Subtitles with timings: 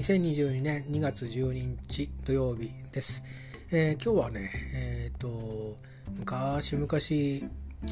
[0.00, 3.22] 2022年2月12日土曜日です。
[3.70, 5.76] えー、今日はね、えっ、ー、と、
[6.16, 6.88] 昔々、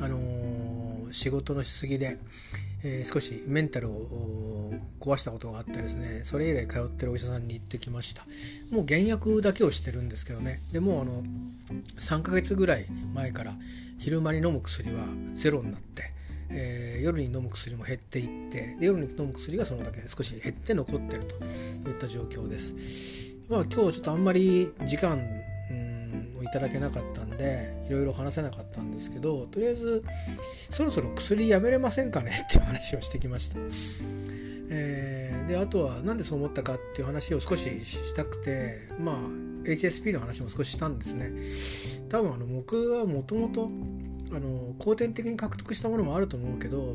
[0.02, 2.16] あのー、仕事のしすぎで、
[2.82, 8.24] え少しメンタルを壊したことがあってですね、それ以来通ってるお医者さんに行ってきました。
[8.70, 11.22] もう減薬だけをしてるんですけどね、でもあの、
[11.98, 13.52] 3ヶ月ぐらい前から
[13.98, 16.04] 昼間に飲む薬はゼロになって、
[16.50, 21.24] えー、夜に飲む薬も減っていってで夜に飲む薬がそのだけ少し減って残ってる
[21.84, 23.36] といった状況です。
[23.50, 25.18] まあ今日ちょっとあんまり時間
[26.38, 30.04] をいただけなかったんでいろいろ話せなかったんですけどとりあえず
[30.70, 32.30] そろそろ薬やめれませんかね？
[32.48, 33.58] っていう話をしてきました。
[34.70, 39.16] えー、であとは何でそう思ったかっていう話を少ししたくてまあ
[39.64, 41.14] HSP の話も少ししたんです
[41.98, 42.06] ね。
[42.08, 43.70] 多分あの僕はもともと
[44.32, 46.94] あの後天的に獲得したものもあると思うけど、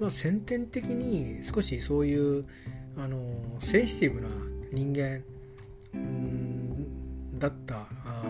[0.00, 2.44] まあ、先天的に少しそういう
[2.96, 3.18] あの
[3.60, 4.28] センシティブな
[4.72, 5.22] 人間
[7.38, 8.22] だったあ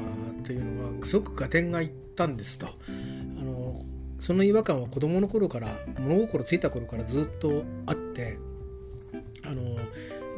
[0.44, 2.66] というのはすごく合点がいったんですと。
[2.66, 3.74] あの
[4.20, 5.68] その違和感は子供の頃から
[6.00, 8.36] 物心ついた頃からずっとあって
[9.46, 9.62] あの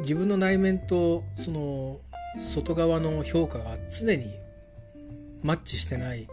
[0.01, 1.97] 自分の内面とその
[2.39, 4.25] 外側の評価が常に
[5.43, 6.27] マッチしてない。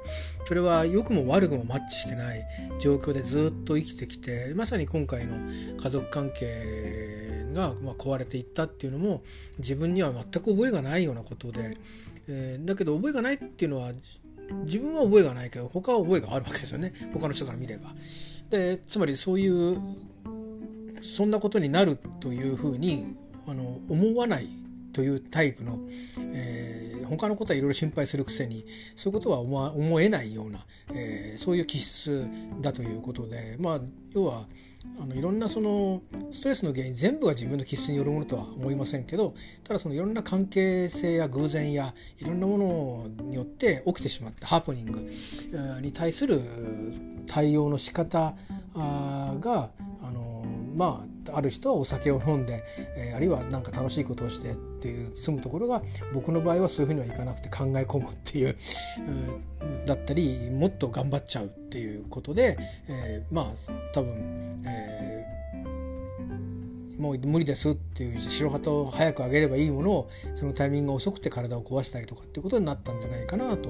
[0.45, 2.45] それは良くも悪くもマッチしてない。
[2.79, 5.35] 状況でずっと生きてきてまさに今回の
[5.81, 9.23] 家族関係が壊れていったっていうのも
[9.57, 11.77] 自分には全く覚えがないようなことで、
[12.29, 13.91] えー、だけど覚えがないっていうのは
[14.63, 16.93] 自分は覚えがないけど他は覚えがあるわけですよね。
[17.13, 17.93] 他の人から見れば。
[18.49, 19.77] でつまりそういう
[21.03, 24.47] そんなことになるというふうにあの思わない
[24.93, 25.79] というタイプの、
[26.33, 32.27] えー、他のことはいろいろ心配するくせにそういうことは思えないような、えー、そういう気質
[32.61, 33.79] だということでまあ
[34.13, 34.45] 要は
[34.99, 39.33] あのいろんなそのストレスの原因全部が自分の気質によるものとは思いませんけど
[39.63, 45.11] ただそのいろんな関係性や偶然やいろんなものによって起きてしまったハプニング
[45.81, 46.41] に対する
[47.27, 48.33] 対応の仕方
[48.75, 49.71] が
[50.01, 50.45] あの
[50.77, 52.63] まあある人はお酒を飲んで、
[52.95, 55.81] えー、あるいは何か楽しいことをしてっていう住むところが
[56.13, 58.55] 僕の場合はそういうふうにはいかなくて考え込むっていう
[59.85, 63.45] だったりもっと頑張っちゃうっていうことで、えー、まあ
[63.93, 65.86] 多分、えー、
[66.97, 73.69] もう無理ですっていう白旗を早く上げればいいものをそのタイミングが遅くて体を壊したりとかっていうことになったんじゃないかなと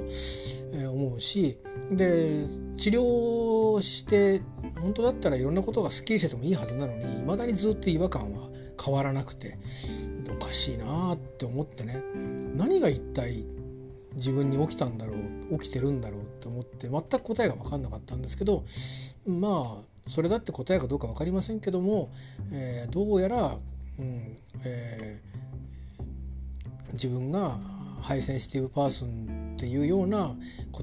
[0.89, 1.57] 思うし。
[1.91, 2.45] で
[2.77, 4.41] 治療して
[4.79, 8.49] 本当だったらいろんなことがすっきりしててもいいはずなのにいまだにずっと違和感は
[8.83, 9.57] 変わらなくて
[10.29, 12.03] おかしいなって思ってね。
[12.55, 13.45] 何が一体
[14.15, 15.13] 自分に起きたんだろ
[15.51, 18.63] う起きてるんだろうって思って全く答えが分かんなかったんですけど
[19.27, 22.11] まあそれだって答えかどうか分かりませんけども、
[22.51, 23.57] えー、どうやら、
[23.99, 27.57] うんえー、自分が
[28.01, 30.35] high sensitive person っていうような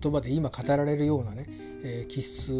[0.02, 2.56] 言葉で今語られるようなねえー、気質を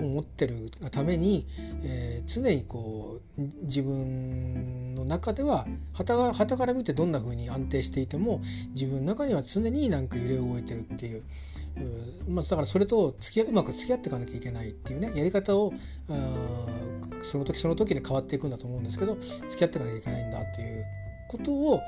[0.00, 1.46] 持ってるがために、
[1.84, 8.40] えー、常にこう自分の中でははたから見てどんな風に安定していても
[8.70, 11.22] 自分の中には常になんか揺れ動いてるっていう。
[12.28, 15.72] まあ、だからそれと付き合うまく付き合っていかなきゃいけないっていうねやり方を
[17.22, 20.84] その時その時で変わっていくんだと思うんですけど付き合っていかなきゃいけないんだっていう
[21.28, 21.80] ことを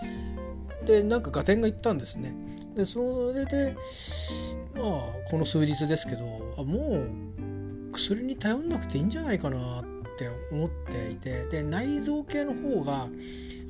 [0.87, 2.35] でなんか合点がいったんですね。
[2.75, 3.75] でそれで
[4.75, 7.05] まあこの数日ですけどあも
[7.89, 9.85] う薬に頼んなくていいんじゃないかなっ
[10.17, 13.09] て思っていてで内臓系の方が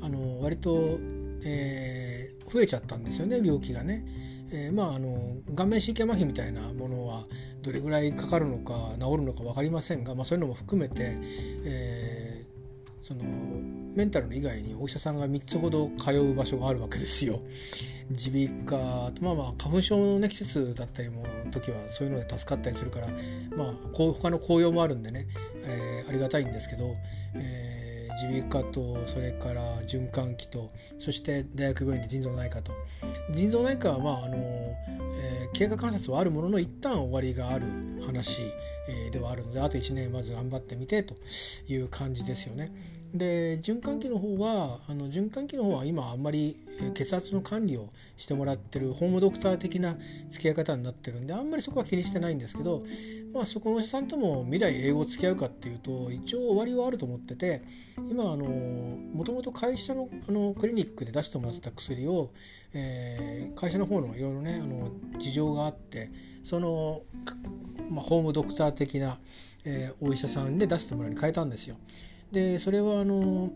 [0.03, 0.99] あの割と、
[1.45, 4.05] えー、増えちゃったんですよね病気がね。
[4.53, 5.19] えー、まああの
[5.55, 7.25] 顔面神経麻痺みたいなものは
[7.63, 11.17] どれぐらいかかるのか治るのか分かりませんが、まあ、そういうのも含めて、
[11.65, 13.23] えー、その
[13.97, 17.41] メンタルの以外にお医者さんが3つほど通う場所があるわけですよ。
[18.11, 18.77] 耳鼻科
[19.21, 23.09] まあまあ花粉症の、ね、季節だったりも時はそういうので助かったりするから
[23.57, 25.27] まあこう他の紅葉もあるんでね、
[25.65, 26.95] えー、ありがたいんですけど、
[27.35, 27.78] えー、
[28.23, 32.73] 耳鼻科とそれから循環器とそして大学病院で腎臓内科と
[33.33, 37.67] 腎臓内科はまああの、えー、経過観察はあるものの一旦終わりがある
[38.05, 38.43] 話、
[38.89, 41.15] えー、ではあるのであと1年まず頑張ってみてと
[41.69, 42.73] いう感じですよね。
[43.15, 46.57] で循環器の方はあの循環器の方は今あんまり
[46.95, 49.97] 血圧の管理をしてもらってるホームドクター的な
[50.29, 52.83] 付き合い方になってるんであんまりそこは気にしてないんですけど、
[53.33, 57.63] まあ、そこのお医者さんとも未来英語付き合うかっていうと一応終わりはあると思ってて
[57.97, 62.31] 今もともと会社のあのクリニックで出してもらってた薬を、
[62.75, 66.11] えー、会社の方のいろいろねあの事情があって
[66.45, 67.01] その、
[67.91, 69.19] まあ、ホームドクター的な、
[69.65, 71.77] えー、お医者さんで出してもらうに変えたんですよ。
[72.33, 73.51] でそれはあの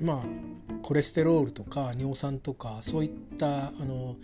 [0.00, 4.16] まあコレステロールとか尿酸とかそういったあの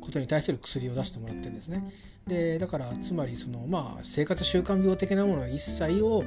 [0.00, 1.84] ことに対する薬を出してもらってるんですね。
[2.26, 6.24] でだからつまりその、まあ、生活習慣病的なもの一切を、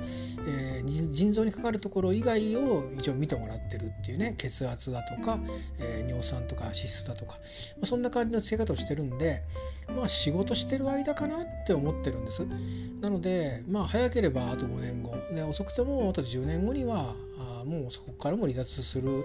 [0.48, 5.38] えー、腎臓にかかるところ以外を一応見てもらってるっていうね血圧だとか、
[5.78, 7.40] えー、尿酸とか脂質だとか、ま
[7.84, 9.42] あ、そんな感じのつけ方をしてるんで、
[9.94, 12.48] まあ、仕事してる間かなって思ってるんです。
[13.02, 17.14] なので、まあ、早ければあと5年後で遅くてもあと10年後には
[17.62, 19.24] あもうそこからも離脱する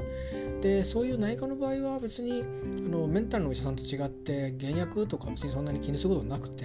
[0.60, 2.44] でそういう内科の場合は別に
[2.86, 6.63] あのメンタルのお医者さんと違って減薬とか別にそんなに気にすることなくて、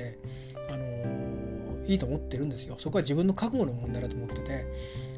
[0.69, 2.75] あのー、いいと思ってるんですよ。
[2.77, 4.65] そこは自分の覚悟の問題だと思ってて、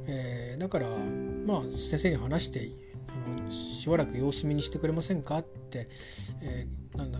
[0.08, 0.88] えー、だから
[1.46, 2.70] まあ先生に話して
[3.10, 5.88] あのしばらく様子見にしてくれませんかって、
[6.44, 7.20] えー、なんだ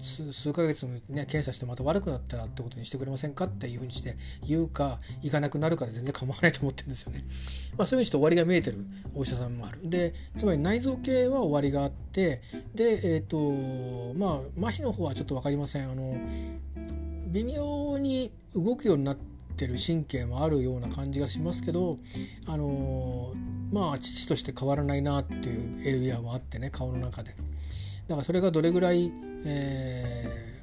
[0.00, 4.14] 数ヶ月の、ね、検査してまた悪くなったらってことにしてくれませんかっていうふうにして
[4.46, 7.22] 言うか行かなくなるかで全然構わないと思ってるんですよね。
[7.76, 8.78] まあ、そういうふうにして終わりが見えてる
[9.14, 9.88] お医者さんもある。
[9.88, 12.40] でつまり内臓系は終わりがあって
[12.74, 15.90] でえっ、ー、とまあ麻痺の方はちょっと分かりません。
[15.90, 16.18] あの
[17.28, 19.16] 微妙に動くようになっ
[19.56, 21.98] てる神経もあるような感じがしますけど
[22.46, 23.32] あの
[23.72, 27.34] まあ父として変わらないなっていうエリアもあってね顔の中で。
[28.08, 29.12] だからそれがどれぐらい
[29.48, 30.62] え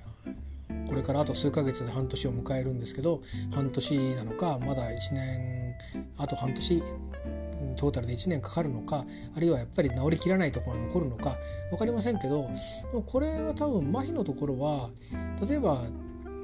[0.69, 3.21] ー、これからあと数ヶ月で半年を迎えるんですけど
[3.53, 5.75] 半年なのかまだ1年
[6.17, 6.83] あと半年
[7.77, 9.05] トータルで1年かかるのか
[9.35, 11.37] あるいはやっぱり治りきらないところが残るのか
[11.71, 12.49] 分かりませんけど
[13.05, 14.89] これは多分麻痺のところは
[15.47, 15.83] 例えば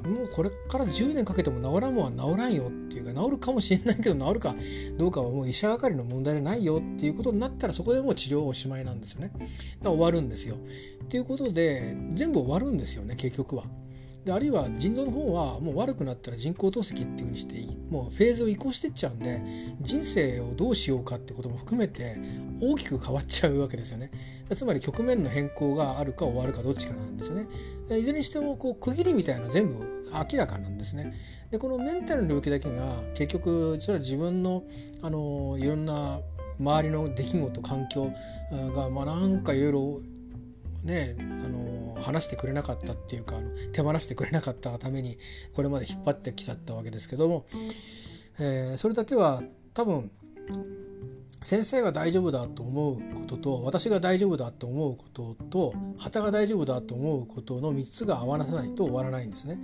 [0.07, 4.55] もうこれから10年かけても治らんもんは治らんよっていうか治るかもしれないけど治るか
[4.97, 9.31] どうかはもう医者係の問題じゃないよっていうことになったらそこでもう治療はおしまいなんですよね。
[9.33, 9.45] だか
[9.85, 10.55] ら終わるんですよ。
[10.55, 13.63] っていうことで全部終わるんですよね結局は。
[14.25, 17.55] であるいは腎臓の方はもう悪くなったら人工透析っていうふうにして
[17.89, 19.41] もうフェーズを移行してっちゃうんで
[19.79, 22.17] 人生をどうしようかってことも含めて
[22.61, 24.11] 大きく変わっちゃうわけですよね。
[24.51, 27.47] つまり局面の変更があるか終わるかどっちかなんですよね。
[27.97, 31.13] いずれにしてもこう区切りみたいな全部明らかなんですね。
[31.51, 34.63] でこのメンタルの領域だけが結局それは自分の
[35.01, 36.19] あのいろんな
[36.59, 38.11] 周りの出来事環境
[38.75, 40.01] がまあなんかいろいろ
[40.83, 45.17] ねあの話してくれなかったっていうかあの手放してくれなかったがために
[45.55, 47.45] これまで引っ張ってきちゃったわけですけども、
[48.39, 49.41] えー、それだけは
[49.73, 50.11] 多分
[51.41, 59.57] 先生が大丈夫だと思うことと私が大丈夫だと思うことと旗が大丈夫だと思うことの3つが合わさないと終わらないんですね。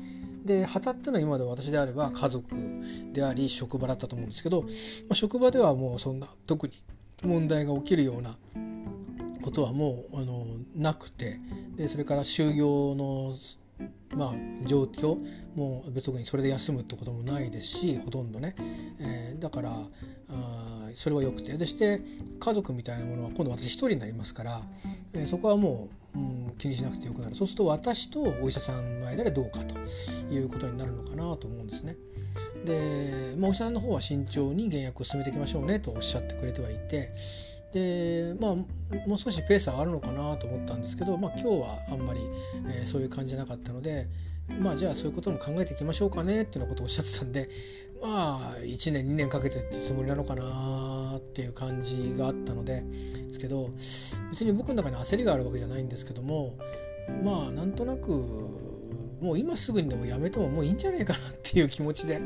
[0.45, 2.55] で旗っていうのは今まで私であれば家族
[3.11, 4.67] であり職場だったと思うんですけど、ま
[5.11, 6.73] あ、職場ではもうそんな特に
[7.23, 8.37] 問題が起きるような
[9.45, 10.43] ことはもうあの
[10.75, 11.37] なくて
[11.77, 13.35] でそれから就業の
[14.15, 14.33] まあ、
[14.65, 15.17] 状況
[15.55, 18.55] も別にそれで休むってこともないですしほとんどね、
[19.01, 19.71] えー、だから
[20.29, 21.57] あそれはよくて。
[21.57, 21.99] でして
[22.39, 24.61] 家族みたいなものは今度私一人になりますから、
[25.13, 27.35] えー、そこはもう、うん、気にしなくてよくなる。
[27.35, 29.75] そうすると私とお医者さんの間でどうかと
[30.33, 31.97] いうことになるのかなと思うんですね。
[32.63, 37.09] で、まあ、お医者さんの方は慎重に減薬を進めていきましょうねとおっしゃってくれてはいて
[37.75, 42.21] でまあもう少しペース上がるのかなと思ったんですけど、まあ、今日はあんまり、
[42.69, 44.07] えー、そういう感じじゃなかったので
[44.61, 47.49] まあじゃあそういうことも考えていきましょうかねっていうようなことをおっしゃってたんで
[48.01, 52.81] まあ1年2年かけてってつもりなのかなっていう感じがあったので
[53.27, 53.69] ですけど
[54.29, 56.57] 別に僕の中に焦りがあるわけじゃないんですけども
[57.25, 58.11] まあなんとなく
[59.21, 62.21] もう今すぐにでもやめてももういいんじゃないかなっていう気持ちで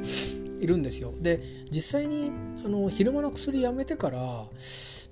[0.62, 1.13] いるんですよ。
[1.22, 2.32] で実際に
[2.66, 4.20] あの昼間の薬やめてから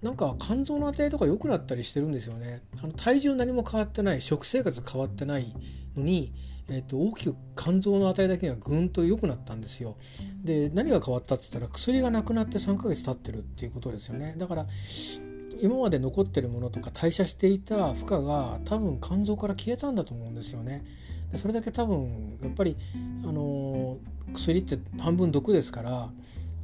[0.01, 2.61] なんか肝臓の値とか良くなったりしてるんですよね。
[2.83, 5.45] あの体重何も変わってない食生活変わってない
[5.95, 6.33] のに、
[6.69, 9.97] えー、と大きく肝臓の値だけがぐんと良くなったんですよ。
[10.43, 14.35] で何が変わったって言ったら薬がなくなって3ヶ月経ってるっていうことですよね。
[14.37, 14.65] だから
[15.59, 20.83] 今まで残ってるものとか代謝していた負荷が多分肝臓から消えたんだと思うんですよね。
[21.31, 22.75] でそれだけ多分やっぱり
[23.23, 23.97] あの
[24.33, 26.09] 薬って半分毒ですから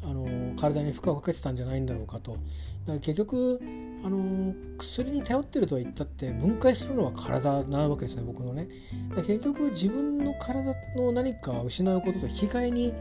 [0.05, 2.33] あの体に負荷をかけてたんじゃないんだろうかと。
[2.85, 3.59] か結局
[4.05, 8.67] あの薬に頼ってるとは言ったって分解するのは体なわけですね僕のね。
[9.15, 12.93] 結局自分の体の何かを失うことと引き換えに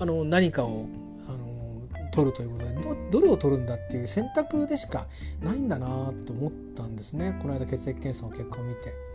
[0.00, 0.86] あの何かを
[1.28, 2.74] あの取るということで
[3.10, 5.06] どどれを取るんだっていう選択でしか
[5.40, 7.38] ないんだなと思ったんですね。
[7.40, 9.09] この間血液検査の結果を見て。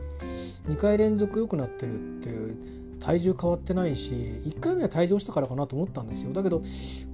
[0.67, 2.57] 2回連続良くなってるっていう
[3.00, 6.34] 体重変わってないし1回目は退場したからかなと思ったんですよ。
[6.34, 6.62] だけど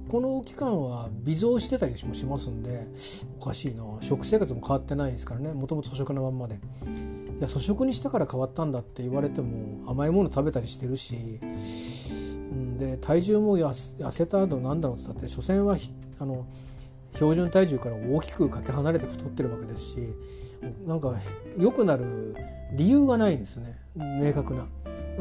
[0.08, 2.86] この期間は微増してたりもしますんで
[3.40, 3.84] おかしいな。
[4.00, 5.52] 食生活も変わってないですからね。
[5.52, 6.54] もともと粗食のまんまで。
[6.54, 6.58] い
[7.40, 11.40] や粗食にしてから変わったんだって言われても甘いもの食べたりしてるし、
[12.78, 15.76] で体重も痩せた後なんだろうって言ったって所詮は
[16.20, 16.46] あの
[17.14, 19.98] 標準体重から大きくかけ離れて太ってるわけですし
[20.86, 21.14] なんか
[21.58, 22.34] 良くなる
[22.72, 23.76] 理由がないんですね。
[23.96, 24.66] 明確な。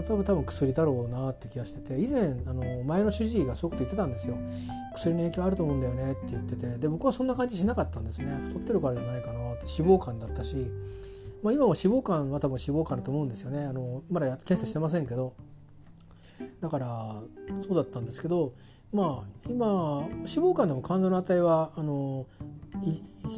[0.05, 1.99] 多分多分薬だろうなって気がしてて。
[1.99, 4.37] 以前あの前の主治医がそういうこと言ってたんですよ。
[4.93, 6.77] 薬の影響あると思うんだよねって言ってて。
[6.77, 8.27] で僕はそんな感じしなかったんですね。
[8.43, 9.65] 太ってるからじゃないかなって。
[9.77, 10.55] 脂肪肝だったし、
[11.43, 13.65] まあ、今も脂肪肝は多分脂肪肝だと思うんですよね。
[13.65, 15.33] あのまだ検査してませんけど。
[16.61, 17.23] だから
[17.61, 18.51] そうだったんですけど
[18.93, 22.27] まあ今脂肪肝でも肝臓の値はあの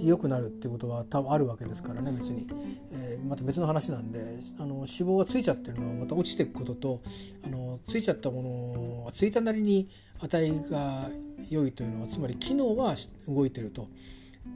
[0.03, 2.47] 良くなるっていうことは多分あるわけですからね別に、
[2.91, 7.01] えー、また別の話なんであの脂肪がついちゃってるのはまた落ちていくことと
[7.45, 9.89] あのついちゃったものはついたなりに
[10.21, 11.09] 値が
[11.49, 12.95] 良いというのはつまり機能は
[13.27, 13.87] 動いてると。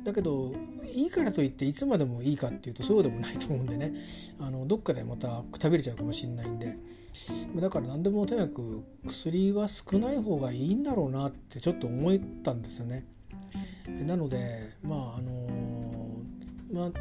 [0.04, 0.54] だけど
[0.94, 3.94] いいからといっていつまでもいいかっていうとそうでもないと思うんでね。
[4.40, 6.78] あのどっかでまたくたびれちゃうかもしれないんで。
[7.56, 13.06] だから何でもとにかく薬は少ない方がいいんだろうなってちょっと思ったんですよね。
[14.06, 16.22] なのでまああの
[16.72, 16.92] まあ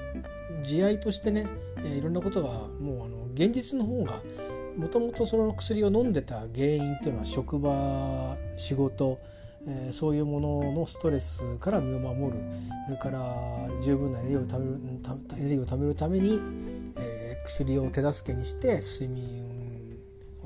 [0.63, 1.47] 慈愛としてね、
[1.97, 4.23] いろんなことがもうあの現実の方が
[4.77, 9.19] もともとその薬を飲んでた原因っていうのは職場仕事、
[9.67, 12.39] えー、そういうもののストレスから身を守る
[12.87, 13.35] それから
[13.83, 14.79] 十分なエネルギーをためる
[15.39, 16.41] エネルギーを貯めるために、
[16.99, 19.46] え、薬を手助けにして睡眠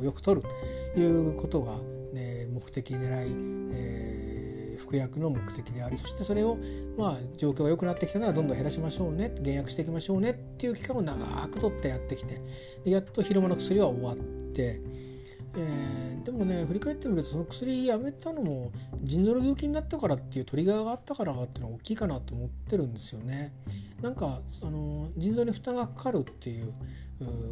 [0.01, 0.49] をよく取る
[0.95, 1.77] ということが、
[2.13, 6.59] ね、目的狙い、えー、服薬の目的でありそしてそれを、
[6.99, 12.41] まあ、状況が良くなってきたならどんどん減らしましょうね減薬していきましょうねっていう期間を長くとってやってきて
[12.85, 15.10] やっと昼間の薬は終わって。
[15.57, 18.71] えー、でもね振り返ってみるとその薬やめたのも
[19.03, 23.53] 腎臓の病気になったからっていうトリガーがあったからっていうのは大きいかなと思ってるんですよね。
[24.01, 26.73] なんかあの腎臓に負担がかかるっていう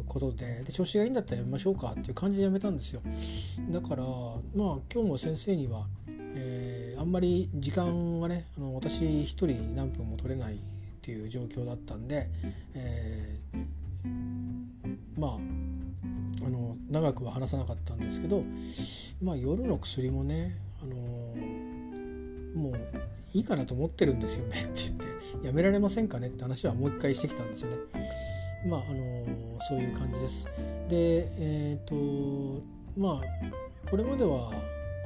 [0.07, 3.01] ことでで調子がいいんだったらやめましょうかっていう感じでやめたんですよ
[3.69, 5.85] だからまあ今日も先生には、
[6.35, 10.57] えー、あんまり時間がねあの私一人何分も取れないっ
[11.01, 12.27] ていう状況だったんで、
[12.73, 15.37] えー、まあ
[16.89, 18.43] 長くは話さなかったんですけど、
[19.21, 22.79] まあ、夜の薬もね、あのー、もう
[23.33, 27.77] いいかなと思ってるんですよね って言ってやめられませんかねって話はもう一回してきたんですよね。
[28.67, 29.25] まああの
[29.69, 30.47] そういう感じです。
[30.89, 32.63] でえっ、ー、と
[32.97, 34.51] まあこれまでは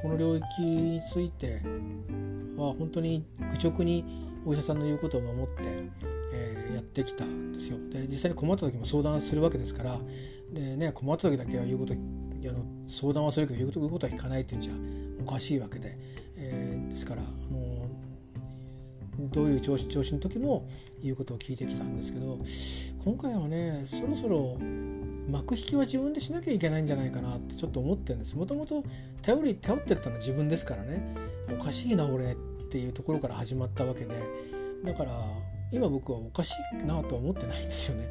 [0.00, 1.60] この領域について
[2.56, 4.04] は本当に愚直に
[4.46, 5.62] お医者さんの言うことを守って、
[6.32, 7.78] えー、やってきたんですよ。
[7.90, 9.98] で実際に困った時も相談するわけですから
[10.52, 11.96] で、ね、困った時だけは言うことあ
[12.52, 14.72] の相談はするけど言うことは聞かないっていうんじゃ
[15.20, 15.94] おかしいわけで、
[16.36, 20.68] えー、ですからあのどういう調子調子の時も
[21.02, 22.38] 言うことを聞いてきたんですけど
[23.04, 24.58] 今回はねそろそろ
[25.30, 28.36] 幕引きは自分でしなきゃいけないんじゃないかなってちょっと思ってるんです。
[28.36, 28.84] もともと
[29.22, 31.14] 頼り頼ってったのは自分ですからね。
[31.50, 32.32] おかしいな俺。
[32.32, 32.36] っ
[32.74, 34.14] ていうところから始まったわけで
[34.82, 35.12] だから
[35.70, 38.08] 今僕はおかしいなとは思ってないんですよね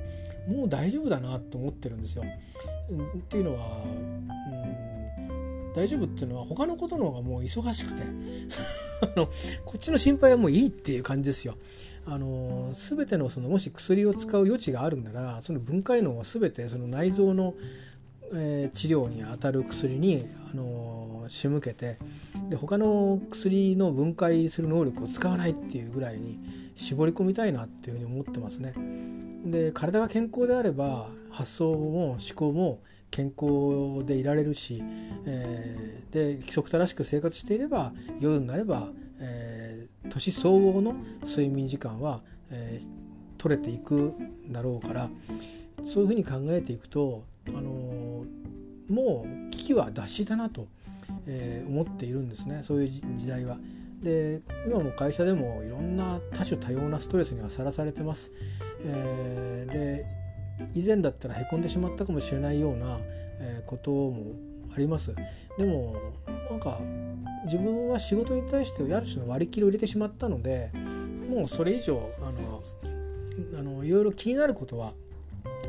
[0.48, 4.24] もう大丈夫だなと思ってるんですよっていうのは、うん
[5.76, 8.04] 大丈夫っていうのは他のことの方がもう忙しくて
[9.02, 9.26] あの
[9.66, 11.58] こっちの心配はもういいっていう感じですよ。
[12.06, 17.56] あの全てのそのもし薬を使う余地があるんならその分解能は全てその内臓の、
[18.36, 21.98] えー、治療にあたる薬に、あの仕向けて
[22.50, 26.40] で他の薬の分解する能力を使わないっていうぐらいに
[26.76, 28.74] 絞り込みたいなっていうふうに思ってますね。
[29.46, 34.82] で体が健康であれば発想も思考も健康でいられるし、
[35.26, 38.88] えー、で規則正しく生活していれば夜になれば、
[39.20, 42.22] えー、年相応の睡眠時間は、
[42.52, 42.88] えー、
[43.38, 44.14] 取れていく
[44.50, 45.10] だろうから
[45.84, 48.26] そういうふうに考えていくと、あの
[48.90, 50.68] もう危機は脱しだなと、
[51.28, 53.58] え思っているんですねそういう時代は。
[54.02, 58.32] で今も会社でもいろんな多種多様なストレスにはさらされてます。
[58.86, 60.06] えー、で
[60.76, 63.00] 以前だったらへこんでしまったかもしれないような、
[63.40, 65.14] えこともあります
[65.58, 65.96] でも
[66.50, 66.80] なんか
[67.46, 70.72] 自分は仕事に対してある種の割り切りを入れてしまったので
[71.30, 72.64] もうそれ以上あの
[73.60, 74.94] あのいろいろ気になることは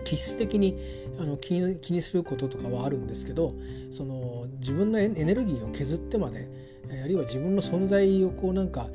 [0.05, 0.79] 気質的に
[1.19, 3.55] あの気にすることとかはあるんですけど
[3.93, 6.49] その自分のエネルギーを削ってまで
[7.03, 8.89] あるいは自分の存在をこうなんか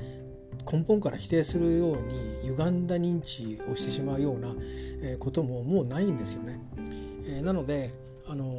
[0.71, 4.53] 根本から否定するように歪んだ認知をしてしまうような
[5.17, 6.59] ことももうないんですよね。
[7.25, 7.91] えなので、
[8.27, 8.53] あの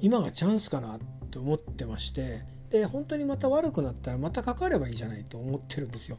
[0.00, 0.98] 今がチャンスかな
[1.30, 6.18] と思ってましてで本当にまた悪くなったらまたかかればいいじゃないと思ってるんですよ。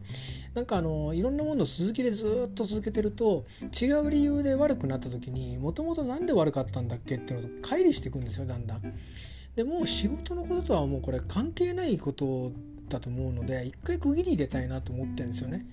[0.54, 3.44] なんかあのいろんなものを続きでずっと続けてると
[3.80, 8.82] 違う理由で悪くなった時にもともと何で悪かったんだっけっていうのと乖離していくんですよだんだん。
[9.56, 12.52] でもう仕事のこととはもうこれ関係ないこと
[12.90, 15.66] ったと思うので一回区切り入れたいなと思ってるんですよね。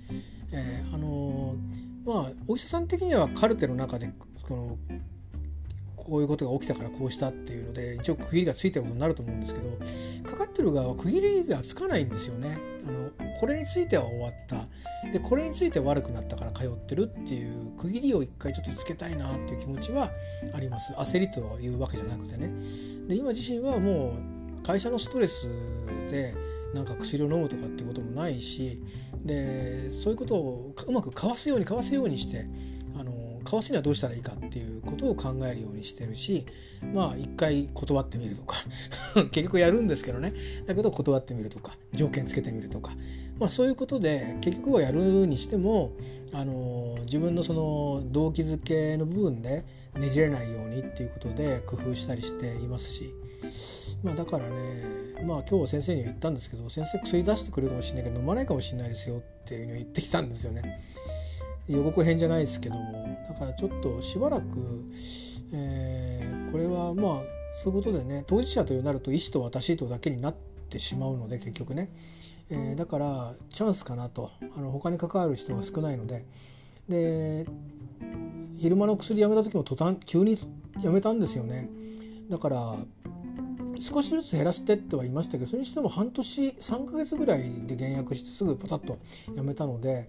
[0.52, 4.78] えー、あのー、まあお医者さん的にはカルテの中でこの
[6.06, 9.70] こういうことが起きたからこうしたっていうので一応区切りがついてることになると思うんですけど
[10.30, 12.58] かかってる側は区切りがつかないんですよね。
[12.86, 13.10] あの
[13.40, 14.68] これについては終わった
[15.10, 20.12] でこれについて悪くなったから通ってるっていう区切りを一回ちょっとつけたいなっていう気持ちは
[20.54, 22.52] あります焦りというわけじゃなくてね。
[23.08, 24.16] で今自身はも
[24.58, 25.48] う会社のストレス
[26.10, 26.34] で
[26.72, 28.82] なんか薬を飲むとかっていうこともないし
[29.24, 32.44] でそういうことをうまくかわすようにかわすようにして
[33.46, 36.44] かわすにはどうしたらいいかっていうことを考えるようにしてるし
[36.92, 38.56] まあ一回断ってみるとか
[39.30, 40.32] 結局やるんですけどね
[40.66, 42.92] だけど断ってみるとか条件つけてみるとか、
[43.38, 45.92] まあ、そういうことで結局はやるにしても
[46.32, 53.14] あの自分のその動機づけの部分でねじれないようにっていうことで工夫したりしていますし。
[54.02, 54.52] まあ、だからね
[55.24, 60.80] まあ今日先生には言ったんですけど先生薬出してくれるかもしれないけど飲まないかもしれないですよっていうふうに言ってきたんですよね。
[61.68, 64.44] 予告編じゃないですけどもだからちょっとしばらく、
[65.52, 67.22] えー、これはまあ
[67.62, 70.34] そういうことでね当事者となると医師と私とだけになっ
[70.70, 71.90] てしまうので結局ね、
[72.50, 74.30] えー、だからチャンスかなと。
[74.56, 76.24] あの他に関わる人が少ないので。
[76.88, 77.46] で
[78.58, 80.36] 昼間の薬やめた時も途端急に
[80.82, 81.68] やめたんですよね。
[82.30, 82.76] だから
[83.80, 88.98] 少しずつ減らしてっては言いましたけどそれにしても半年3ヶ月ぐらいで減薬してすぐパタッと
[89.34, 90.08] やめたので、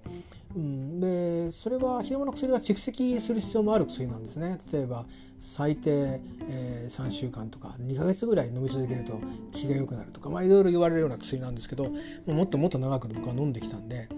[0.55, 4.57] うん、でそれは昼間の薬は蓄積する必要もある薬なんですね。
[4.71, 5.05] 例えば
[5.39, 6.19] 最低、
[6.49, 9.19] えー、3週間とか2ヶ月ぐらい飲み続けると
[9.51, 11.91] 気が良くなるとか、まあ、いろいろ言われるような薬なんですけど
[12.25, 14.09] もっともっと長く僕は飲んできたんで、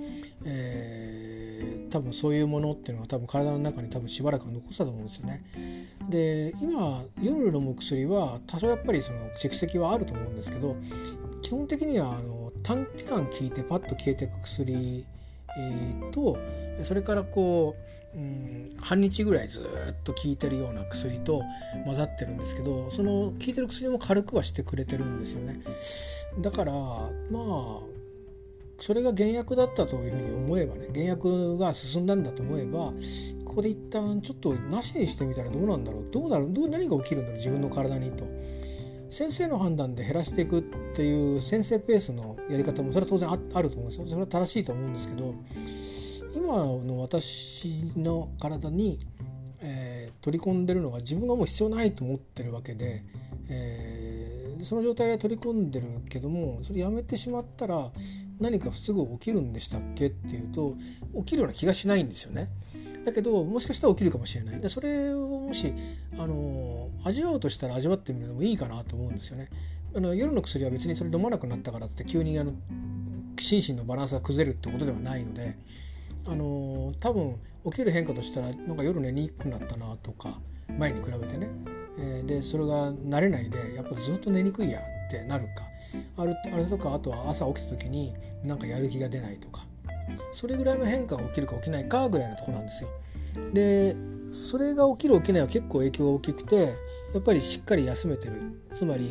[0.46, 1.29] えー
[1.90, 5.44] 多分そういうものっていうのは多分体の中に多分しばらく残したと思うんですよね。
[6.10, 10.76] で今夜飲む薬は多少やっぱりその蓄積はあると思うんですけど
[11.42, 15.06] 基本的にはあの短期間効いてパッと消えていく薬、
[15.58, 16.38] えー、と
[16.84, 17.76] それからこ
[18.16, 19.64] う、うん、半日ぐらいずっ
[20.04, 21.44] と効いてるような薬と
[21.86, 25.60] 混ざってるんですけどその効いてる薬も軽くはしてくれてるんですよね。
[26.40, 27.80] だからまあ
[28.80, 32.94] それが原薬だったというふうに思えばね原薬が進んだんだと思えば
[33.46, 36.08] ここで一旦ちょっとなしにしてみたらどうなんだろう。
[36.12, 38.26] どうなるどう何が起きるんだろう自分の体にと。
[39.10, 40.62] 先生の判断で減らしていくっ
[40.94, 44.08] ていう先生ペースのやり方もそれは当然あると思うんですよ。
[44.08, 45.34] それは正しいと思うんですけど
[46.36, 49.00] 今の私の体に、
[49.62, 53.02] えー、取り込んでるのが自分がもう必要ないと思ってるわけで、
[53.50, 53.99] えー、
[54.64, 57.92] その状態で取り込んでるけどもそれやめてしまったら
[58.40, 60.76] 何か不都合起きるんでしたっけっていうと
[61.20, 62.50] 起きるような気がしないんですよね。
[63.06, 65.74] だけどもしかしたら起きるかもしれないでそれをもし
[66.18, 69.50] あの味わうとしたら味わってみるのもいいかなと思うんですよね。
[69.96, 72.54] あの夜の薬は別にそれ飲まなくなったからって急にあの
[73.40, 75.58] 心身のバランスが崩れるってことではないので
[76.28, 80.40] あの多分起きる変化としたらなんか夜寝にくくなったなとか
[80.78, 81.50] 前に比べてね、
[82.02, 85.68] えー、でそれが慣れないでやっぱずっと寝にくいやってなるか。
[86.18, 89.66] あるあれとかあとは朝起きた時になんかやる気が出ないとか。
[90.32, 92.90] それぐらいの変化が起きるか起きないかぐらいのとこなんですよ。
[93.54, 93.96] で
[94.32, 96.56] それが起きる起きないは結構影響が大きくて
[97.14, 98.34] やっぱりしっかり休めてる。
[98.74, 99.10] つまりう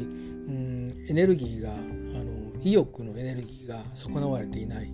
[0.50, 4.88] んエネルギーがあの意欲のエネルギーが損なわれていない。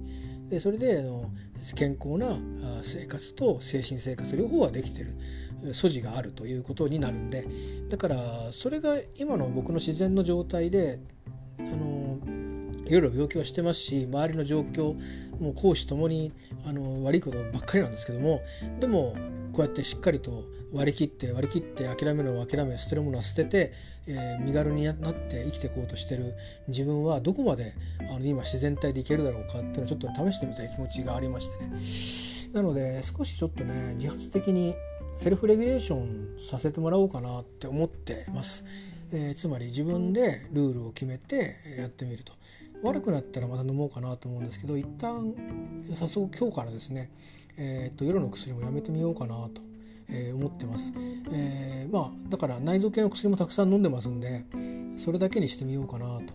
[0.49, 1.31] でそれであの
[1.75, 2.37] 健康な
[2.83, 5.17] 生活と精神生活両方はできてる。
[5.73, 7.47] 素地があるということになるんで
[7.89, 8.17] だから
[8.53, 10.99] それが今の僕の自然の状態で
[11.59, 12.19] あの
[12.87, 14.95] いろいろ病気はしてますし周りの状況
[15.41, 16.33] もう公私ともに
[16.67, 18.43] あの悪いことばっかりなんですけども
[18.81, 19.17] でも
[19.53, 23.73] こうやってしっかりと割り切って割り切って諦めるのは諦め捨てるものは捨てて、
[24.09, 26.35] えー、身軽になって生きていこうとしてる
[26.67, 27.73] 自分はどこまで
[28.11, 32.55] あの今自然体でいけるだろうかっていうのをちょっと試してみたい気持ちがありましてね。
[32.55, 34.75] なので少しちょっとね自発的に
[35.17, 38.65] セルフレギュレーションさせてもらおうかなって思ってます。
[39.13, 42.33] えー、つまり自分でルールを決めてやってみると
[42.83, 45.33] 悪くなったらまた飲もうかなと思うんですけど一旦
[45.95, 47.11] 早速今日からですね、
[47.57, 49.63] えー、と夜の薬もやめてみようかなと。
[50.07, 50.93] えー、思ってます、
[51.33, 54.45] え、まあだから内臓系の薬もたくさん飲んでますんで
[54.99, 56.35] それだけにしてみようかなと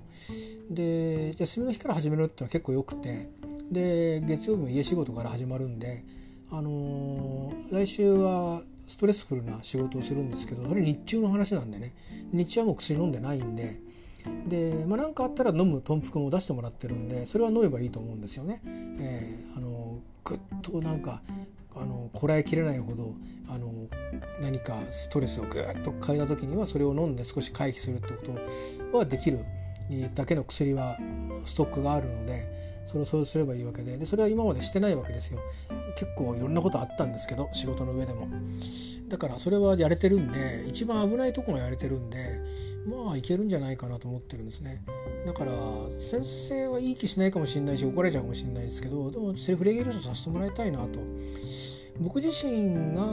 [0.71, 3.29] で休みの日から始めるってのは結構よくて
[3.71, 6.03] で月曜日も家仕事から始まるんで
[6.51, 11.93] あのー、来週はストレスフルな仕事をするんですけどそれ日中の話なんでね。
[12.31, 13.79] 日中はもう薬飲んでないんで。
[14.47, 18.61] でまあ、何かあったら飲む豚腹も出してもらってるんでそれは飲めばいいと思うんですよね。
[18.65, 21.21] えー、あのぐっとなんか
[21.75, 23.13] あのこらえきれないほど
[23.47, 23.71] あの
[24.41, 28.23] 何かストレスをぐっと嗅いだ時にはそれを飲んで少し回避するってこ
[28.91, 29.39] とはできる。
[30.13, 30.99] だけの薬は
[31.45, 32.47] ストックがあるので
[32.89, 33.97] それをそうすればいいわけで。
[33.97, 35.39] でそれは今までしてないわけですよ。
[35.95, 38.27] 結構いろんなことあったんですけど仕事の上でも。
[39.07, 42.39] だからそれはやれてるんで一番危ないとこがやれてるんで
[42.87, 44.83] まあいけるんじゃないかなと思ってるんですね。
[45.25, 45.51] だから
[45.91, 50.99] 先生はいい気しないかもしれないし怒られちゃうかもしれないですけどでもセルフレギュレーションさせてもらいたいなと。
[51.99, 53.03] 僕自身が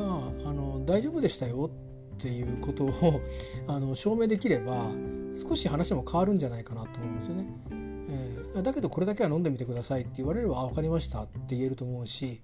[0.45, 1.71] あの大丈夫でしたよ
[2.15, 3.21] っていうことを
[3.67, 4.87] あの証明できれば
[5.37, 7.86] 少し話も変わるんじゃないかなと思うんですよね。
[8.63, 12.41] だけどこれだけは飲んでみてくださいって言われれば「あ分かりました」って言えると思うし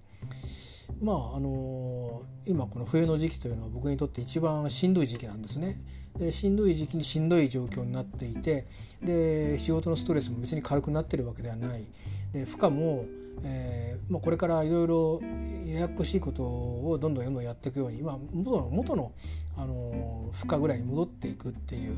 [1.01, 5.81] まああの、今この冬の時期というのは僕にとって一番しんどい時期なんですね。
[6.17, 8.65] でしんどい時期にしんどい状況になっていて
[9.01, 11.83] で仕事のストレスも別に軽くなってるわけではない
[12.33, 13.05] で負荷も、
[13.43, 15.21] えーまあ、これからいろいろ
[15.67, 19.11] ややこしいことをどんどんどんどんやっていくように、まあ、元の元の、
[19.57, 21.95] あの負荷ぐらいに戻っていくっていう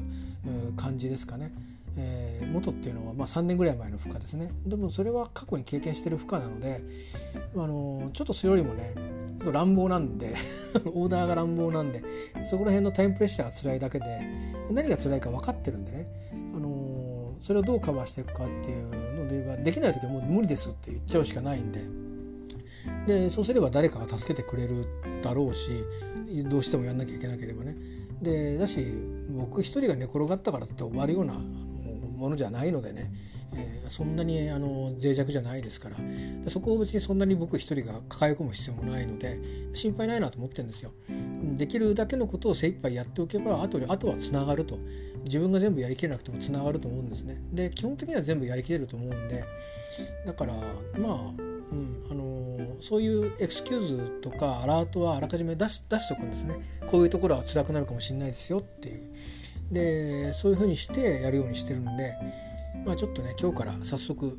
[0.75, 1.51] 感じですかね。
[1.97, 6.82] えー、元っていうのは、まあ、3年ぐらい前の負荷ですねでもそれは過去に経験してる負荷なので、
[7.56, 8.93] あのちょっとそれよりもね
[9.51, 10.33] 乱暴なんで
[10.93, 12.03] オーダーが乱暴なんで
[12.45, 14.05] そこら辺のタイムプレッシャーが辛いだけで
[14.71, 16.07] 何が辛いか分かってるんでね、
[16.55, 21.81] あのそれをどうカバーしていくかっていうのではできない時はもう無理ですって言っちゃうしかないんで。
[23.07, 24.85] でそうすれば誰かが助けてくれる
[25.23, 25.71] だろうし
[26.49, 27.75] どうしてもやんなきゃいけなければね。
[28.21, 28.85] でだし
[29.35, 33.09] 僕一人が寝転がったからって終わるようなものじゃないのでね、
[33.55, 35.97] えー、そんなにあの脆弱じゃないですから。
[36.49, 39.39] そこを別にそんなに僕一人が抱え込む必要もないので
[39.73, 40.91] 心配ないなと思ってるんですよ。
[41.57, 44.77] できるだけのことを精一杯やっておけばあとあとはつながると。
[45.25, 47.41] 自分が全部やりきれなくてもつながると思うんですね。
[47.51, 49.43] で基本的には全部やりきれると思うんで。
[50.25, 50.53] だから
[50.99, 51.41] まあ
[51.71, 56.55] うんあのー、そういうエクスキューズとかアラートはあらかじめ出し出しておくんですね。
[56.87, 59.11] こういうところは辛くなるかもしれないですよっていう。
[59.71, 62.13] でそういうふうにしてやるようにしてるんで、
[62.85, 64.38] まあ、ちょっとね今日から早速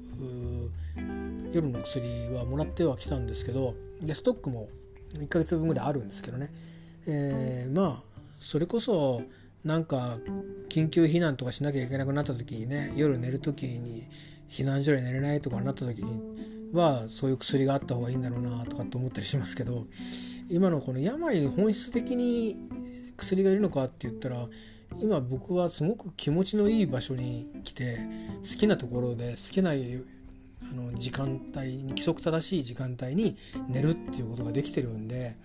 [1.53, 4.69] 夜の薬はもらってはきたんですけどでストックも
[5.15, 6.53] 1ヶ月分ぐらいあるんですけどね、
[7.07, 9.23] えー、まあそれこそ
[9.65, 10.19] なんか
[10.69, 14.05] 緊急避難とかしなきゃいけなくなった時にね夜寝る時に
[14.49, 19.87] 避難所で寝れないとかなった時にはそういう薬があった方がいいんだろうなとかって思ったりしますけど
[20.49, 22.57] 今のこの病本質的に
[23.17, 24.47] 薬がいるのかって言ったら
[25.01, 27.99] 今僕はすごく気持ちのいい場所に来て
[28.43, 33.37] 好きなところで好きなあの時間帯に規則正しい時間帯に
[33.69, 35.37] 寝るっていうことができてるんで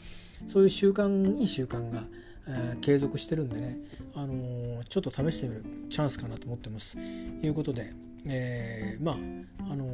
[0.47, 2.04] そういう習慣いい習慣が、
[2.47, 3.77] えー、継続してるんでね、
[4.15, 6.97] あのー、ちょっと試してみるチャンスかなと思ってます。
[7.39, 7.93] ということで、
[8.25, 9.15] えー、まあ
[9.71, 9.86] あの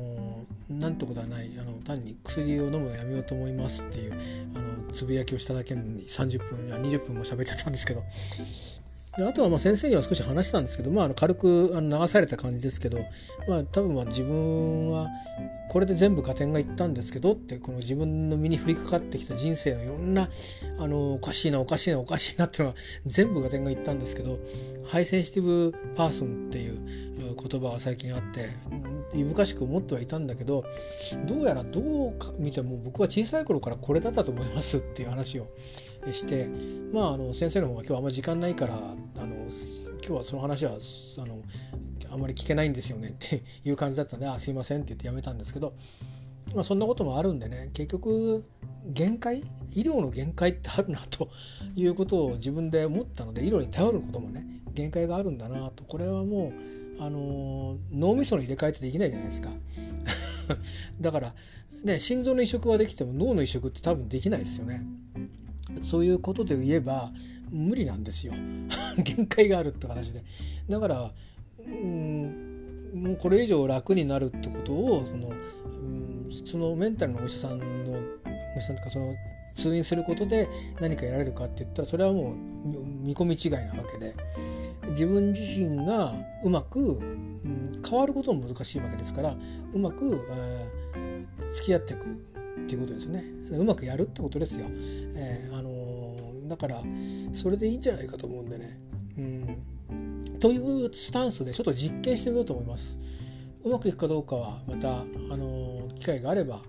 [0.72, 4.14] ー、なんてことはないあの単に薬を飲むのやめようと思いますっていう
[4.56, 8.04] あのつぶやきをしただけなのに30分や20分も喋っちゃったんですけど
[9.26, 13.00] あとはまあ先生には少し話したんですけど、まあ、あの軽くあの流された感じですけど、
[13.48, 15.08] まあ、多分まあ自分は
[15.70, 20.30] これで全部合点がいったんですけどってこの自分の身に降りかかってきた人生のいろんな
[20.80, 22.76] あのおかしいなおかしいなおかしいなっていうのは
[23.06, 24.40] 全部合点がいったんですけど
[24.86, 28.52] high sensitive person っていう言葉が最近あって
[29.14, 30.64] いぶかしく思ってはいたんだけど
[31.26, 35.48] どうやらどう見ても僕は小さい頃からこれだったと思いますっていう話を
[36.14, 36.48] して
[36.94, 39.48] まああの先生の方が今日はあんまり時間ないからあの今
[40.02, 41.42] 日はその話はあの
[42.12, 45.74] あんまり聞けないんですよねっていう感じだったんで「あすいません」って言ってやめたんですけど、
[46.56, 48.44] まあ、そんなこともあるんでね結局
[48.86, 49.44] 限界
[49.74, 51.30] 医療の限界ってあるなと
[51.76, 55.84] いうことを自分で思ったので医療に頼ることもね限界があるんだなと。
[55.84, 56.54] これはも
[57.00, 59.50] うあの脳みその入れ替えってできないじゃないですか。
[61.02, 61.36] だから
[61.84, 64.86] ね心臓の移植はできても脳の移植って多分できないですよね。
[65.84, 67.10] そういうことで言えば
[67.52, 68.34] 無理なんですよ。
[69.04, 70.24] 限界があるって話で。
[70.70, 71.12] だから
[71.60, 72.48] うん
[72.94, 77.68] もうこれ以上楽になるってことをそのうんそのメンタルのお医者さんのお
[78.58, 79.16] 医者さんとかその
[79.54, 80.48] 通院することで
[80.80, 82.36] 何かやられるかって言ったらそれはもう
[83.04, 84.14] 見込み違いなわけで。
[84.90, 86.14] 自分自身が
[86.44, 89.36] うまく、うん、変わることも難しいわけですから
[89.74, 92.37] うまく、えー、付き合っていく。
[92.66, 93.24] っていうことですね。
[93.52, 94.68] うまくやるってことですよ、
[95.16, 96.82] えー、あのー、だから
[97.34, 98.78] それでいいんじゃないかと思うんでね、
[99.18, 102.98] うん、というスタンスでちょっと実験してみようと思います。
[103.64, 105.04] うまくいくかどうかはまた、あ
[105.38, 106.62] のー、機会があれば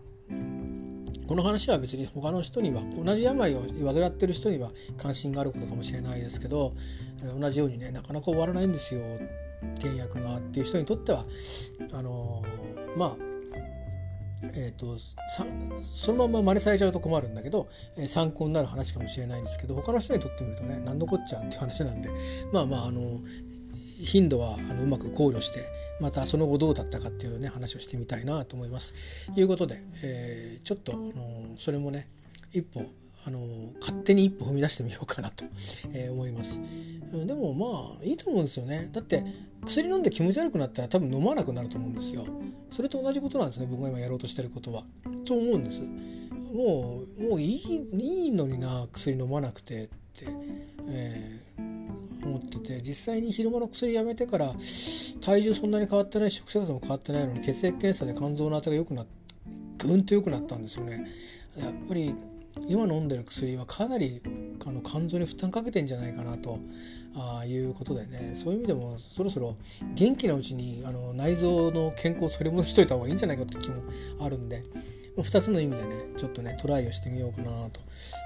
[1.28, 3.60] この話は別に他の人には同じ病を
[3.92, 6.72] 患ってる人には関心があることかもしれないですけど
[7.38, 9.02] 同じようにねなかなか終わらないんですよ。
[9.80, 11.24] 原薬がっていう人にとっては
[11.92, 12.42] あの
[12.96, 13.27] まあ
[14.42, 14.96] えーと、
[15.82, 22.10] そのまま真似されちゃうと困るんだけど、えー、参考になる話かもしれないんですけど他の人にとってみるとね何のこっちゃっていう話なんで
[22.52, 23.00] まあまああの
[24.00, 25.64] 頻度はあのうまく考慮して
[26.00, 29.32] またその後どうだったかっていうね話をしてみたいなと思います。
[29.34, 32.08] ということで、えー、ちょっと、あのそれもね
[32.52, 32.80] 一歩
[33.28, 33.40] あの
[33.78, 35.44] 勝手に一歩踏み出してみようかなと、
[35.92, 36.62] えー、思います。
[37.26, 38.88] でもまあいいと思うんですよね。
[38.90, 39.22] だって
[39.66, 42.24] 薬飲んで気持ち悪くなったら多分飲まなくなると思うんですよ。
[42.70, 44.84] それと同じことなんですね僕が今やろうとしてることは。
[45.26, 45.82] と思うんです。
[46.54, 50.26] もうもういいいいのにな薬飲まなくてって、
[50.88, 52.80] えー、思ってて。
[52.80, 54.54] 実際に昼間の薬やめてから
[55.20, 59.06] 体重そんなに変わってない食生活も変わってないのに血液検査で肝臓の値が良くなっ
[59.76, 61.06] てぐんと良くなったんですよね。
[61.58, 62.14] やっぱり
[62.68, 64.20] 今飲んでる薬はかなり
[64.66, 66.58] あの肝臓に負担かけてんじゃないかなと
[67.14, 68.32] あいうことでね。
[68.34, 69.56] そういう意味でもそろそろ
[69.94, 73.82] 元気なうちにあの内臓の健康を取り戻しといた方がいいんじゃないかって気も
[74.20, 74.62] あるんで
[75.22, 77.80] 2つの意味でねちょっとねトライをしてみようかなと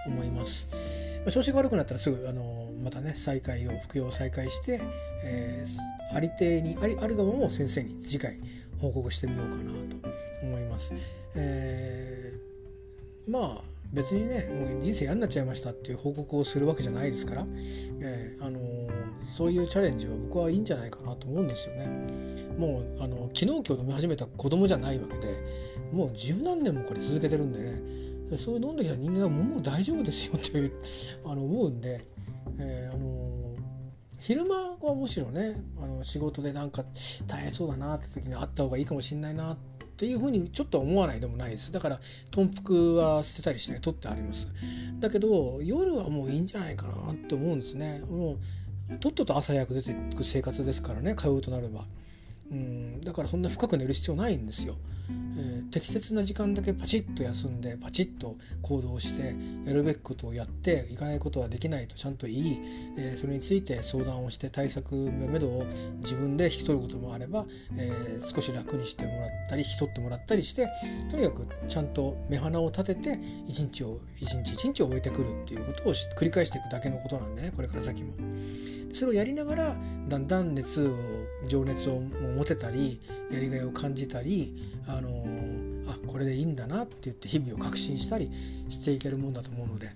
[0.06, 4.82] 思います、まあ、調子が悪くなったらすぐあのまたね再開を服用を再開して、
[5.24, 8.36] えー、ありてにありある側も先生に次回
[8.80, 9.96] 報告してみようかなと
[10.42, 10.92] 思います、
[11.34, 17.46] えー、まあ別にねもう人生嫌になっちゃいましたっていう報告をするわけじゃないですから、
[18.00, 18.90] えー、あのー、
[19.26, 21.86] そういうチャレンジは僕はいいんじゃないかなと思うんですよね。
[22.58, 25.44] もうあの昨日今日飲み始めた子供じゃないわけで
[25.92, 30.72] もう十何年もこれ続けてるんでねそういう飲んできた人間はもう大丈夫ですよっていう
[31.24, 32.04] あの思うんで、
[32.58, 33.54] えー、あの、
[34.18, 36.84] 昼間はむしろねあの仕事でなんか
[37.26, 39.71] 大変そうだなって時にあった方がいいかもしれないなって
[40.02, 41.70] っていうふうにちょっと思わないでもないです。
[41.70, 42.00] だから
[42.32, 44.48] 豚腹は捨てたりしたり取ってあります。
[44.98, 48.00] だけど夜はもういいんじゃないかなって思うんですね。
[48.10, 48.36] も
[48.90, 51.14] うとっとと朝早く出ていく生活ですからね。
[51.14, 51.84] 通うとなれば。
[52.52, 54.76] うんだからそんな深く寝る必要ないんですよ
[55.34, 59.34] えー、適切な時間だけパチッと休んでパチッと行動して
[59.66, 62.60] やるべきことをやっていかないことはできないとちゃんと言い、
[62.98, 65.64] えー、それについて相談をして対策のめどを
[66.00, 70.68] 自分で引き取ることもあれば、えー、少し楽にしてもらったり引き取ってもらったりして
[71.10, 78.12] とにかくちゃんと目鼻を立てて一日を一日一日を終えてくるっていうことを繰り返していくだけのことなんでねこれから先も。
[78.92, 79.76] それをやりながら
[80.08, 80.92] だんだん熱を
[81.48, 83.00] 情熱を持てたり
[83.30, 84.54] やりがいを感じたり
[84.86, 85.10] あの
[85.88, 88.30] あこれでいいんだなって言って日々を確信したり
[88.68, 89.88] していけるもんだと思うので、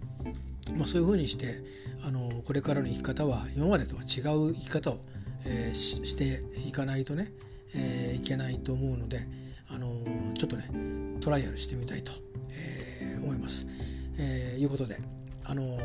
[0.76, 1.46] まあ、そういうふうにして
[2.02, 4.98] あのこれからの生き方は今までとは違う生き方を、
[5.46, 7.30] えー、していかないとね、
[7.74, 9.20] えー、いけないと思うので
[9.68, 9.88] あの
[10.34, 10.70] ちょっとね
[11.20, 12.12] トライアルしてみたいと、
[12.50, 13.66] えー、思います。
[14.18, 14.96] えー、いうことで
[15.44, 15.78] あの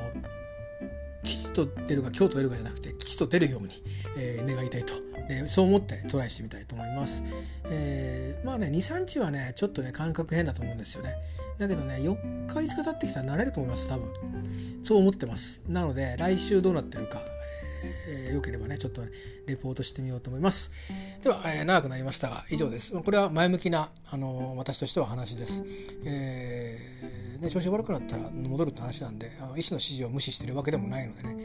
[1.23, 3.69] 吉と出るか京と出るかじゃなくて吉と出るように、
[4.17, 4.93] えー、願いたいと。
[5.27, 7.23] でそう思ってトライしてみたいと思います、
[7.65, 11.15] えー、まあね23日はねちょっとね感覚変だと思うんですよね。
[11.57, 14.09] だけどね4日5日経ってきたら慣れると思います多分。
[14.83, 15.61] そう思ってます。
[15.67, 17.21] なので来週どうなってるか、
[18.07, 19.09] えー、よければねちょっと、ね、
[19.47, 20.71] レポートしてみようと思います。
[21.21, 22.91] では、えー、長くなりましたが以上です。
[22.91, 25.63] これは前向きな、あのー、私としては話です、
[26.05, 31.35] えーね、調子悪くなったら戻るって話なんであの医師の指示を無視してるわけでもないのでね、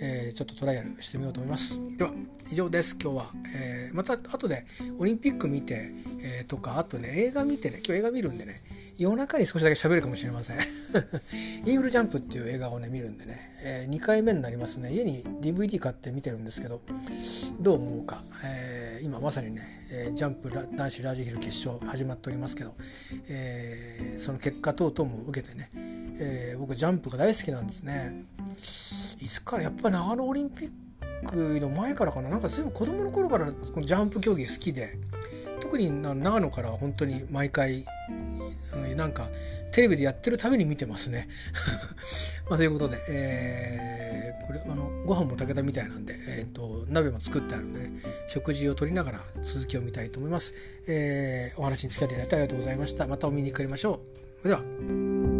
[0.00, 1.96] えー、ちょっとトライアルしてみようと思います。
[1.96, 2.10] では
[2.50, 2.96] 以上です。
[3.00, 3.26] 今日は、
[3.56, 4.66] えー、また後で
[4.98, 8.60] オリンピック見て、えー、とかあとね映画見てね今日映画見るんでね。
[8.96, 10.56] 夜中に少しだけ喋るかもしれません。
[11.66, 14.92] イーグルジャンプっていう映画をね見るんでね、えー、2回目になりますね。
[14.92, 16.80] 家に DVD 買って見てるんですけど
[17.60, 22.74] どう思うか、えー、今まさにね、えー、ジャンプ男子ラージヒル決勝始まっておりますけど、
[23.28, 25.70] えー、その結果等々も受けてね、
[26.18, 28.24] えー、僕ジャンプが大好きなんですね。
[28.56, 30.70] いつからやっぱ長野オリンピッ
[31.26, 32.28] クの前からかな。
[32.28, 34.98] なんかすぐ子供の頃からこのジャンプ競技好きで
[35.74, 37.84] 特に長野からは本当に毎回
[38.96, 39.28] なんか
[39.72, 41.28] テレビでやってるために見てますね。
[42.48, 47.90] まあ、ということで、えー、これあのご飯も炊けたみたいなんで、えーと、鍋も作ってあるので、ね、
[48.28, 50.54] 食事をとりながら続きを見たいと思います。
[50.86, 53.08] えー、お話に付き合っていただいてありがとうございました。
[53.08, 53.98] またお見にかかりましょ
[54.44, 54.48] う。
[54.48, 55.33] では。